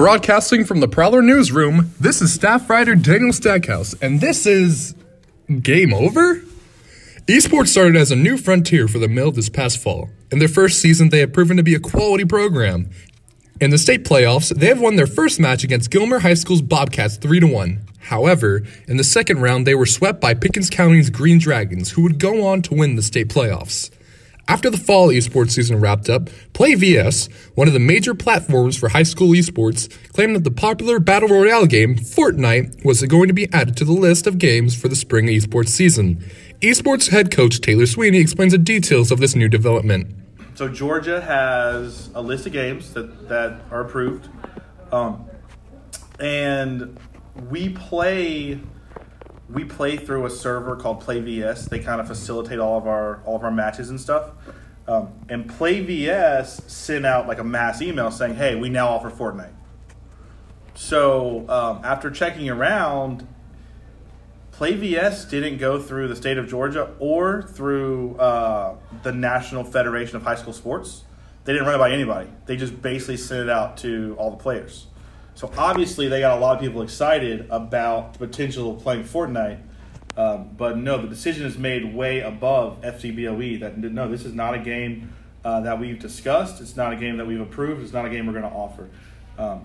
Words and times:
Broadcasting 0.00 0.64
from 0.64 0.80
the 0.80 0.88
Prowler 0.88 1.20
newsroom, 1.20 1.92
this 2.00 2.22
is 2.22 2.32
staff 2.32 2.70
writer 2.70 2.94
Daniel 2.94 3.34
Stackhouse, 3.34 3.92
and 4.00 4.18
this 4.18 4.46
is. 4.46 4.94
Game 5.60 5.92
Over? 5.92 6.36
Esports 7.26 7.68
started 7.68 7.96
as 7.96 8.10
a 8.10 8.16
new 8.16 8.38
frontier 8.38 8.88
for 8.88 8.98
the 8.98 9.08
Mill 9.08 9.30
this 9.30 9.50
past 9.50 9.76
fall. 9.76 10.08
In 10.32 10.38
their 10.38 10.48
first 10.48 10.80
season, 10.80 11.10
they 11.10 11.18
have 11.18 11.34
proven 11.34 11.58
to 11.58 11.62
be 11.62 11.74
a 11.74 11.78
quality 11.78 12.24
program. 12.24 12.88
In 13.60 13.68
the 13.68 13.76
state 13.76 14.04
playoffs, 14.04 14.48
they 14.48 14.68
have 14.68 14.80
won 14.80 14.96
their 14.96 15.06
first 15.06 15.38
match 15.38 15.64
against 15.64 15.90
Gilmer 15.90 16.20
High 16.20 16.32
School's 16.32 16.62
Bobcats 16.62 17.18
3 17.18 17.44
1. 17.44 17.80
However, 17.98 18.62
in 18.88 18.96
the 18.96 19.04
second 19.04 19.42
round, 19.42 19.66
they 19.66 19.74
were 19.74 19.84
swept 19.84 20.18
by 20.18 20.32
Pickens 20.32 20.70
County's 20.70 21.10
Green 21.10 21.38
Dragons, 21.38 21.90
who 21.90 22.00
would 22.04 22.18
go 22.18 22.46
on 22.46 22.62
to 22.62 22.74
win 22.74 22.96
the 22.96 23.02
state 23.02 23.28
playoffs. 23.28 23.90
After 24.48 24.68
the 24.70 24.76
fall 24.78 25.08
esports 25.08 25.52
season 25.52 25.80
wrapped 25.80 26.08
up, 26.08 26.24
PlayVS, 26.54 27.30
one 27.54 27.68
of 27.68 27.74
the 27.74 27.80
major 27.80 28.14
platforms 28.14 28.76
for 28.76 28.88
high 28.88 29.04
school 29.04 29.28
esports, 29.28 29.88
claimed 30.12 30.34
that 30.36 30.44
the 30.44 30.50
popular 30.50 30.98
Battle 30.98 31.28
Royale 31.28 31.66
game, 31.66 31.96
Fortnite, 31.96 32.84
was 32.84 33.02
going 33.04 33.28
to 33.28 33.34
be 33.34 33.52
added 33.52 33.76
to 33.76 33.84
the 33.84 33.92
list 33.92 34.26
of 34.26 34.38
games 34.38 34.74
for 34.80 34.88
the 34.88 34.96
spring 34.96 35.26
esports 35.26 35.68
season. 35.68 36.24
Esports 36.60 37.10
head 37.10 37.30
coach 37.30 37.60
Taylor 37.60 37.86
Sweeney 37.86 38.18
explains 38.18 38.52
the 38.52 38.58
details 38.58 39.10
of 39.10 39.20
this 39.20 39.34
new 39.34 39.48
development. 39.48 40.14
So 40.54 40.68
Georgia 40.68 41.20
has 41.20 42.10
a 42.14 42.20
list 42.20 42.46
of 42.46 42.52
games 42.52 42.92
that, 42.94 43.28
that 43.28 43.60
are 43.70 43.82
approved. 43.82 44.28
Um, 44.92 45.30
and 46.18 46.98
we 47.48 47.70
play 47.70 48.60
we 49.52 49.64
play 49.64 49.96
through 49.96 50.26
a 50.26 50.30
server 50.30 50.76
called 50.76 51.02
PlayVS. 51.02 51.68
They 51.68 51.78
kind 51.80 52.00
of 52.00 52.06
facilitate 52.06 52.58
all 52.58 52.78
of 52.78 52.86
our 52.86 53.22
all 53.24 53.36
of 53.36 53.44
our 53.44 53.50
matches 53.50 53.90
and 53.90 54.00
stuff. 54.00 54.30
Um, 54.86 55.12
and 55.28 55.48
PlayVS 55.48 56.68
sent 56.68 57.06
out 57.06 57.28
like 57.28 57.38
a 57.38 57.44
mass 57.44 57.82
email 57.82 58.10
saying, 58.10 58.34
"Hey, 58.34 58.54
we 58.54 58.68
now 58.68 58.88
offer 58.88 59.10
Fortnite." 59.10 59.52
So 60.74 61.48
um, 61.48 61.80
after 61.84 62.10
checking 62.10 62.48
around, 62.48 63.26
PlayVS 64.52 65.28
didn't 65.30 65.58
go 65.58 65.80
through 65.80 66.08
the 66.08 66.16
state 66.16 66.38
of 66.38 66.48
Georgia 66.48 66.94
or 66.98 67.42
through 67.42 68.16
uh, 68.16 68.76
the 69.02 69.12
National 69.12 69.64
Federation 69.64 70.16
of 70.16 70.22
High 70.22 70.34
School 70.36 70.52
Sports. 70.52 71.04
They 71.44 71.52
didn't 71.52 71.66
run 71.66 71.76
it 71.76 71.78
by 71.78 71.92
anybody. 71.92 72.28
They 72.46 72.56
just 72.56 72.80
basically 72.82 73.16
sent 73.16 73.42
it 73.42 73.50
out 73.50 73.78
to 73.78 74.14
all 74.18 74.30
the 74.30 74.36
players. 74.36 74.86
So 75.40 75.50
obviously 75.56 76.06
they 76.06 76.20
got 76.20 76.36
a 76.36 76.40
lot 76.42 76.56
of 76.56 76.60
people 76.60 76.82
excited 76.82 77.46
about 77.48 78.12
the 78.12 78.26
potential 78.26 78.74
of 78.74 78.82
playing 78.82 79.04
Fortnite. 79.04 79.62
Um, 80.14 80.50
but 80.54 80.76
no, 80.76 81.00
the 81.00 81.08
decision 81.08 81.46
is 81.46 81.56
made 81.56 81.94
way 81.94 82.20
above 82.20 82.82
FCBOE 82.82 83.60
that 83.60 83.78
no, 83.78 84.06
this 84.06 84.26
is 84.26 84.34
not 84.34 84.52
a 84.54 84.58
game 84.58 85.14
uh, 85.42 85.60
that 85.60 85.80
we've 85.80 85.98
discussed. 85.98 86.60
It's 86.60 86.76
not 86.76 86.92
a 86.92 86.96
game 86.96 87.16
that 87.16 87.26
we've 87.26 87.40
approved. 87.40 87.82
It's 87.82 87.94
not 87.94 88.04
a 88.04 88.10
game 88.10 88.26
we're 88.26 88.38
going 88.38 88.44
to 88.44 88.50
offer. 88.50 88.90
Um, 89.38 89.64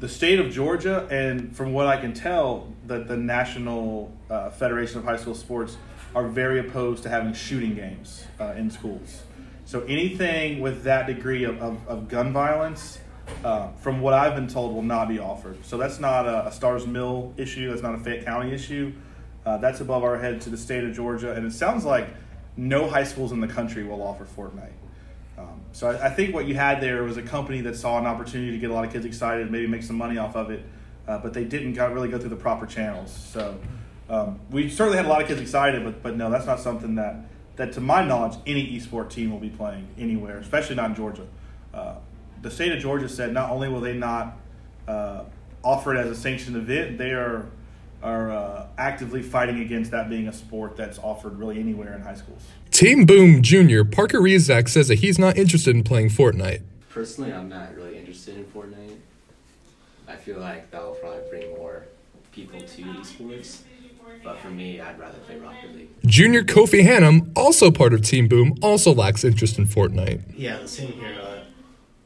the 0.00 0.08
state 0.08 0.40
of 0.40 0.50
Georgia, 0.50 1.06
and 1.10 1.54
from 1.54 1.74
what 1.74 1.86
I 1.86 1.98
can 1.98 2.14
tell, 2.14 2.72
that 2.86 3.06
the 3.06 3.18
National 3.18 4.10
uh, 4.30 4.48
Federation 4.48 4.96
of 4.96 5.04
High 5.04 5.18
School 5.18 5.34
Sports 5.34 5.76
are 6.14 6.26
very 6.26 6.58
opposed 6.58 7.02
to 7.02 7.10
having 7.10 7.34
shooting 7.34 7.74
games 7.74 8.24
uh, 8.40 8.54
in 8.56 8.70
schools. 8.70 9.24
So 9.66 9.82
anything 9.82 10.60
with 10.60 10.84
that 10.84 11.06
degree 11.06 11.44
of, 11.44 11.60
of, 11.60 11.86
of 11.86 12.08
gun 12.08 12.32
violence 12.32 13.00
uh, 13.44 13.68
from 13.72 14.00
what 14.00 14.14
I've 14.14 14.34
been 14.34 14.48
told, 14.48 14.74
will 14.74 14.82
not 14.82 15.08
be 15.08 15.18
offered. 15.18 15.64
So 15.64 15.76
that's 15.76 15.98
not 15.98 16.26
a, 16.26 16.48
a 16.48 16.52
Starr's 16.52 16.86
Mill 16.86 17.32
issue. 17.36 17.70
That's 17.70 17.82
not 17.82 17.94
a 17.94 17.98
Fayette 17.98 18.24
County 18.24 18.52
issue. 18.52 18.92
Uh, 19.46 19.56
that's 19.58 19.80
above 19.80 20.04
our 20.04 20.18
head 20.18 20.40
to 20.42 20.50
the 20.50 20.56
state 20.56 20.84
of 20.84 20.94
Georgia, 20.94 21.32
and 21.32 21.46
it 21.46 21.52
sounds 21.52 21.84
like 21.84 22.08
no 22.56 22.88
high 22.88 23.04
schools 23.04 23.32
in 23.32 23.40
the 23.40 23.48
country 23.48 23.84
will 23.84 24.02
offer 24.02 24.26
Fortnite. 24.26 24.72
Um, 25.38 25.60
so 25.72 25.90
I, 25.90 26.06
I, 26.06 26.10
think 26.10 26.34
what 26.34 26.46
you 26.46 26.54
had 26.56 26.80
there 26.80 27.04
was 27.04 27.16
a 27.16 27.22
company 27.22 27.60
that 27.60 27.76
saw 27.76 27.98
an 27.98 28.06
opportunity 28.06 28.50
to 28.50 28.58
get 28.58 28.70
a 28.70 28.74
lot 28.74 28.84
of 28.84 28.92
kids 28.92 29.06
excited, 29.06 29.50
maybe 29.50 29.68
make 29.68 29.84
some 29.84 29.96
money 29.96 30.18
off 30.18 30.34
of 30.34 30.50
it, 30.50 30.64
uh, 31.06 31.18
but 31.18 31.32
they 31.32 31.44
didn't 31.44 31.74
got, 31.74 31.94
really 31.94 32.08
go 32.08 32.18
through 32.18 32.30
the 32.30 32.36
proper 32.36 32.66
channels. 32.66 33.12
So 33.12 33.56
um, 34.10 34.40
we 34.50 34.68
certainly 34.68 34.96
had 34.96 35.06
a 35.06 35.08
lot 35.08 35.22
of 35.22 35.28
kids 35.28 35.40
excited, 35.40 35.84
but 35.84 36.02
but 36.02 36.16
no, 36.16 36.28
that's 36.28 36.46
not 36.46 36.58
something 36.58 36.96
that 36.96 37.16
that 37.56 37.72
to 37.74 37.80
my 37.80 38.04
knowledge 38.04 38.38
any 38.46 38.78
esport 38.78 39.10
team 39.10 39.30
will 39.30 39.38
be 39.38 39.50
playing 39.50 39.86
anywhere, 39.96 40.38
especially 40.38 40.76
not 40.76 40.90
in 40.90 40.96
Georgia. 40.96 41.26
Uh, 41.72 41.96
the 42.42 42.50
state 42.50 42.72
of 42.72 42.80
Georgia 42.80 43.08
said 43.08 43.32
not 43.32 43.50
only 43.50 43.68
will 43.68 43.80
they 43.80 43.94
not 43.94 44.36
uh, 44.86 45.24
offer 45.62 45.94
it 45.94 45.98
as 45.98 46.10
a 46.10 46.14
sanctioned 46.14 46.56
event, 46.56 46.98
they 46.98 47.10
are 47.10 47.46
are 48.02 48.30
uh, 48.30 48.66
actively 48.78 49.22
fighting 49.22 49.60
against 49.60 49.90
that 49.90 50.08
being 50.08 50.28
a 50.28 50.32
sport 50.32 50.76
that's 50.76 50.98
offered 51.00 51.36
really 51.36 51.58
anywhere 51.58 51.94
in 51.96 52.00
high 52.00 52.14
schools. 52.14 52.42
Team 52.70 53.06
Boom 53.06 53.42
Jr. 53.42 53.82
Parker 53.82 54.20
Rizak 54.20 54.68
says 54.68 54.86
that 54.86 55.00
he's 55.00 55.18
not 55.18 55.36
interested 55.36 55.74
in 55.74 55.82
playing 55.82 56.10
Fortnite. 56.10 56.62
Personally, 56.90 57.32
I'm 57.32 57.48
not 57.48 57.74
really 57.74 57.98
interested 57.98 58.36
in 58.36 58.44
Fortnite. 58.44 58.98
I 60.06 60.14
feel 60.14 60.38
like 60.38 60.70
that 60.70 60.82
will 60.82 60.94
probably 60.94 61.28
bring 61.28 61.56
more 61.56 61.86
people 62.32 62.60
to 62.60 62.82
esports. 62.82 63.62
But 64.24 64.38
for 64.38 64.48
me, 64.50 64.80
I'd 64.80 64.98
rather 64.98 65.18
play 65.18 65.38
Rocket 65.38 65.74
League. 65.74 65.88
Junior 66.06 66.42
Kofi 66.42 66.82
Hannum, 66.82 67.30
also 67.36 67.70
part 67.70 67.92
of 67.92 68.02
Team 68.02 68.26
Boom, 68.26 68.54
also 68.62 68.94
lacks 68.94 69.22
interest 69.22 69.58
in 69.58 69.66
Fortnite. 69.66 70.22
Yeah, 70.36 70.58
the 70.58 70.68
same 70.68 70.92
here. 70.92 71.14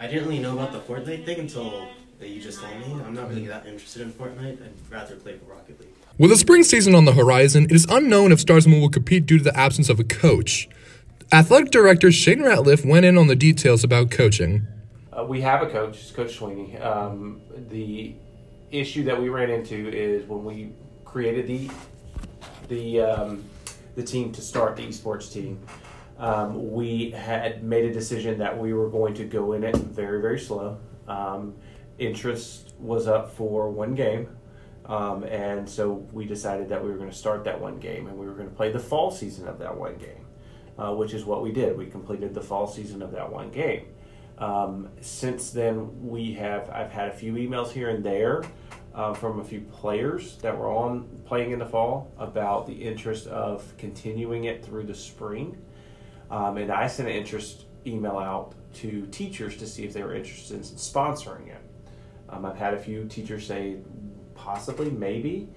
I 0.02 0.08
didn't 0.08 0.26
really 0.26 0.40
know 0.40 0.54
about 0.54 0.72
the 0.72 0.80
Fortnite 0.80 1.24
thing 1.24 1.38
until 1.38 1.88
that 2.18 2.28
you 2.28 2.40
just 2.40 2.60
told 2.60 2.76
me. 2.80 3.00
I'm 3.06 3.14
not 3.14 3.28
really 3.28 3.46
that 3.46 3.66
interested 3.66 4.02
in 4.02 4.12
Fortnite. 4.12 4.60
I'd 4.60 4.72
rather 4.90 5.14
play 5.14 5.38
Rocket 5.46 5.78
League. 5.78 5.90
With 6.18 6.30
the 6.30 6.36
spring 6.36 6.64
season 6.64 6.96
on 6.96 7.04
the 7.04 7.12
horizon, 7.12 7.66
it 7.66 7.70
is 7.70 7.86
unknown 7.88 8.32
if 8.32 8.40
Starr's 8.40 8.66
Mill 8.66 8.80
will 8.80 8.88
compete 8.88 9.26
due 9.26 9.38
to 9.38 9.44
the 9.44 9.56
absence 9.56 9.88
of 9.88 10.00
a 10.00 10.04
coach. 10.04 10.68
Athletic 11.30 11.70
director 11.70 12.10
Shane 12.10 12.40
Ratliff 12.40 12.84
went 12.84 13.06
in 13.06 13.16
on 13.16 13.28
the 13.28 13.36
details 13.36 13.84
about 13.84 14.10
coaching. 14.10 14.66
Uh, 15.16 15.22
we 15.22 15.40
have 15.40 15.62
a 15.62 15.70
coach, 15.70 16.00
it's 16.00 16.10
Coach 16.10 16.34
Sweeney. 16.34 16.76
Um, 16.78 17.40
the 17.70 18.16
issue 18.72 19.04
that 19.04 19.22
we 19.22 19.28
ran 19.28 19.50
into 19.50 19.88
is 19.88 20.28
when 20.28 20.44
we 20.44 20.72
created 21.04 21.46
the 21.46 21.70
the 22.66 23.02
um, 23.02 23.44
the 23.94 24.02
team 24.02 24.32
to 24.32 24.40
start 24.40 24.74
the 24.74 24.82
esports 24.82 25.32
team 25.32 25.60
um, 26.22 26.70
we 26.70 27.10
had 27.10 27.64
made 27.64 27.84
a 27.84 27.92
decision 27.92 28.38
that 28.38 28.56
we 28.56 28.72
were 28.72 28.88
going 28.88 29.12
to 29.14 29.24
go 29.24 29.54
in 29.54 29.64
it 29.64 29.74
very, 29.74 30.22
very 30.22 30.38
slow. 30.38 30.78
Um, 31.08 31.56
interest 31.98 32.74
was 32.78 33.08
up 33.08 33.32
for 33.32 33.68
one 33.68 33.96
game. 33.96 34.28
Um, 34.86 35.24
and 35.24 35.68
so 35.68 36.06
we 36.12 36.24
decided 36.24 36.68
that 36.68 36.82
we 36.82 36.90
were 36.90 36.96
going 36.96 37.10
to 37.10 37.16
start 37.16 37.42
that 37.44 37.60
one 37.60 37.78
game 37.80 38.06
and 38.06 38.16
we 38.16 38.26
were 38.26 38.34
going 38.34 38.48
to 38.48 38.54
play 38.54 38.70
the 38.70 38.78
fall 38.78 39.10
season 39.10 39.48
of 39.48 39.58
that 39.58 39.76
one 39.76 39.96
game, 39.96 40.26
uh, 40.78 40.94
which 40.94 41.12
is 41.12 41.24
what 41.24 41.42
we 41.42 41.50
did. 41.50 41.76
We 41.76 41.86
completed 41.86 42.34
the 42.34 42.40
fall 42.40 42.68
season 42.68 43.02
of 43.02 43.10
that 43.12 43.30
one 43.30 43.50
game. 43.50 43.86
Um, 44.38 44.90
since 45.00 45.50
then, 45.50 46.08
we 46.08 46.34
have 46.34 46.70
I've 46.70 46.90
had 46.90 47.08
a 47.08 47.12
few 47.12 47.34
emails 47.34 47.70
here 47.70 47.90
and 47.90 48.04
there 48.04 48.44
uh, 48.94 49.12
from 49.12 49.40
a 49.40 49.44
few 49.44 49.60
players 49.60 50.36
that 50.38 50.56
were 50.56 50.70
on 50.70 51.08
playing 51.24 51.50
in 51.50 51.58
the 51.58 51.66
fall 51.66 52.12
about 52.18 52.66
the 52.66 52.74
interest 52.74 53.26
of 53.26 53.76
continuing 53.76 54.44
it 54.44 54.64
through 54.64 54.84
the 54.84 54.94
spring. 54.94 55.56
Um, 56.32 56.56
and 56.56 56.72
I 56.72 56.86
sent 56.86 57.10
an 57.10 57.14
interest 57.14 57.66
email 57.86 58.18
out 58.18 58.54
to 58.76 59.06
teachers 59.08 59.58
to 59.58 59.66
see 59.66 59.84
if 59.84 59.92
they 59.92 60.02
were 60.02 60.14
interested 60.14 60.56
in 60.56 60.62
sponsoring 60.62 61.48
it. 61.48 61.60
Um, 62.30 62.46
I've 62.46 62.56
had 62.56 62.72
a 62.72 62.78
few 62.78 63.04
teachers 63.04 63.46
say 63.46 63.76
possibly, 64.34 64.90
maybe, 64.90 65.50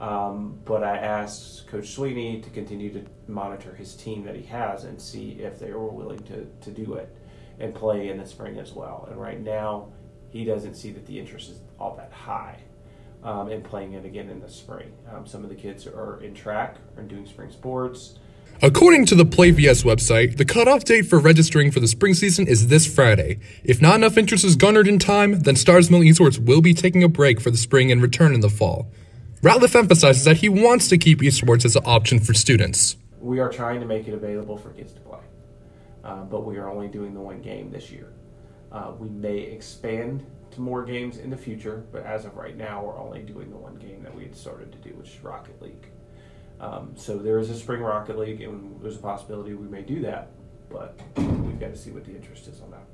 um, 0.00 0.58
but 0.64 0.82
I 0.82 0.96
asked 0.96 1.66
Coach 1.66 1.90
Sweeney 1.90 2.40
to 2.40 2.48
continue 2.48 2.90
to 2.94 3.04
monitor 3.28 3.74
his 3.74 3.94
team 3.94 4.24
that 4.24 4.34
he 4.34 4.42
has 4.44 4.84
and 4.84 4.98
see 4.98 5.32
if 5.32 5.58
they 5.58 5.70
were 5.70 5.88
willing 5.88 6.20
to, 6.20 6.46
to 6.62 6.70
do 6.70 6.94
it 6.94 7.14
and 7.60 7.74
play 7.74 8.08
in 8.08 8.16
the 8.16 8.26
spring 8.26 8.58
as 8.58 8.72
well. 8.72 9.06
And 9.10 9.20
right 9.20 9.38
now, 9.38 9.92
he 10.30 10.46
doesn't 10.46 10.76
see 10.76 10.92
that 10.92 11.04
the 11.04 11.18
interest 11.18 11.50
is 11.50 11.60
all 11.78 11.94
that 11.96 12.10
high 12.10 12.58
um, 13.22 13.50
in 13.50 13.60
playing 13.60 13.92
it 13.92 14.06
again 14.06 14.30
in 14.30 14.40
the 14.40 14.48
spring. 14.48 14.92
Um, 15.12 15.26
some 15.26 15.44
of 15.44 15.50
the 15.50 15.56
kids 15.56 15.86
are 15.86 16.22
in 16.22 16.32
track 16.32 16.78
and 16.96 17.06
doing 17.06 17.26
spring 17.26 17.50
sports. 17.50 18.18
According 18.64 19.06
to 19.06 19.16
the 19.16 19.26
PlayVS 19.26 19.82
website, 19.82 20.36
the 20.36 20.44
cutoff 20.44 20.84
date 20.84 21.06
for 21.06 21.18
registering 21.18 21.72
for 21.72 21.80
the 21.80 21.88
spring 21.88 22.14
season 22.14 22.46
is 22.46 22.68
this 22.68 22.86
Friday. 22.86 23.40
If 23.64 23.82
not 23.82 23.96
enough 23.96 24.16
interest 24.16 24.44
is 24.44 24.54
garnered 24.54 24.86
in 24.86 25.00
time, 25.00 25.40
then 25.40 25.56
Starr's 25.56 25.90
Mill 25.90 26.02
Esports 26.02 26.38
will 26.38 26.60
be 26.60 26.72
taking 26.72 27.02
a 27.02 27.08
break 27.08 27.40
for 27.40 27.50
the 27.50 27.56
spring 27.56 27.90
and 27.90 28.00
return 28.00 28.32
in 28.32 28.40
the 28.40 28.48
fall. 28.48 28.88
Ratliff 29.42 29.74
emphasizes 29.74 30.22
that 30.26 30.36
he 30.36 30.48
wants 30.48 30.86
to 30.90 30.96
keep 30.96 31.22
esports 31.22 31.64
as 31.64 31.74
an 31.74 31.82
option 31.84 32.20
for 32.20 32.34
students. 32.34 32.96
We 33.18 33.40
are 33.40 33.48
trying 33.48 33.80
to 33.80 33.86
make 33.86 34.06
it 34.06 34.14
available 34.14 34.56
for 34.56 34.70
kids 34.70 34.92
to 34.92 35.00
play, 35.00 35.18
uh, 36.04 36.22
but 36.22 36.44
we 36.44 36.56
are 36.58 36.70
only 36.70 36.86
doing 36.86 37.14
the 37.14 37.20
one 37.20 37.42
game 37.42 37.72
this 37.72 37.90
year. 37.90 38.12
Uh, 38.70 38.92
we 38.96 39.08
may 39.08 39.38
expand 39.38 40.24
to 40.52 40.60
more 40.60 40.84
games 40.84 41.18
in 41.18 41.30
the 41.30 41.36
future, 41.36 41.84
but 41.90 42.04
as 42.04 42.24
of 42.26 42.36
right 42.36 42.56
now, 42.56 42.84
we're 42.84 42.96
only 42.96 43.22
doing 43.22 43.50
the 43.50 43.56
one 43.56 43.74
game 43.74 44.04
that 44.04 44.14
we 44.14 44.22
had 44.22 44.36
started 44.36 44.70
to 44.70 44.78
do, 44.88 44.94
which 44.94 45.08
is 45.08 45.20
Rocket 45.24 45.60
League. 45.60 45.88
Um, 46.62 46.92
so 46.96 47.18
there 47.18 47.38
is 47.38 47.50
a 47.50 47.56
spring 47.56 47.80
rocket 47.80 48.16
league, 48.16 48.40
and 48.40 48.80
there's 48.80 48.96
a 48.96 49.00
possibility 49.00 49.52
we 49.52 49.66
may 49.66 49.82
do 49.82 50.00
that, 50.02 50.30
but 50.70 50.98
we've 51.16 51.58
got 51.58 51.72
to 51.72 51.76
see 51.76 51.90
what 51.90 52.04
the 52.04 52.14
interest 52.14 52.46
is 52.46 52.60
on 52.60 52.70
that. 52.70 52.84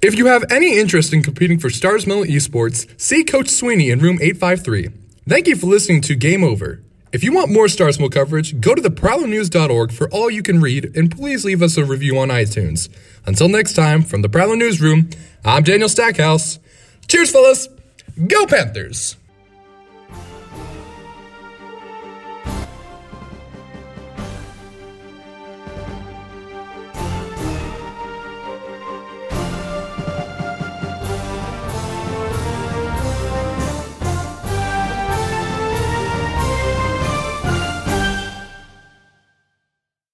If 0.00 0.16
you 0.16 0.26
have 0.26 0.44
any 0.50 0.78
interest 0.78 1.12
in 1.12 1.22
competing 1.22 1.58
for 1.58 1.68
Starr's 1.68 2.06
Mill 2.06 2.22
Esports, 2.22 2.88
see 3.00 3.24
Coach 3.24 3.48
Sweeney 3.48 3.90
in 3.90 3.98
room 3.98 4.18
853. 4.22 4.90
Thank 5.28 5.48
you 5.48 5.56
for 5.56 5.66
listening 5.66 6.02
to 6.02 6.14
Game 6.14 6.44
Over. 6.44 6.82
If 7.12 7.24
you 7.24 7.32
want 7.32 7.50
more 7.50 7.66
Starr's 7.66 7.98
Mill 7.98 8.10
coverage, 8.10 8.60
go 8.60 8.74
to 8.74 8.82
theprowlernews.org 8.82 9.90
for 9.90 10.08
all 10.10 10.30
you 10.30 10.42
can 10.42 10.60
read, 10.60 10.96
and 10.96 11.10
please 11.10 11.44
leave 11.44 11.62
us 11.62 11.76
a 11.76 11.84
review 11.84 12.18
on 12.18 12.28
iTunes. 12.28 12.88
Until 13.26 13.48
next 13.48 13.72
time, 13.72 14.02
from 14.02 14.22
the 14.22 14.28
Prowler 14.28 14.54
Newsroom, 14.54 15.10
I'm 15.44 15.64
Daniel 15.64 15.88
Stackhouse. 15.88 16.60
Cheers, 17.08 17.32
fellas. 17.32 17.68
Go 18.28 18.46
Panthers. 18.46 19.16